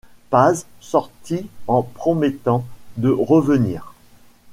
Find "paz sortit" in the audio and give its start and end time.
0.31-1.45